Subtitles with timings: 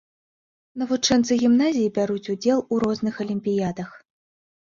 [0.83, 3.89] Навучэнцы гімназіі бяруць удзел ў розных алімпіядах.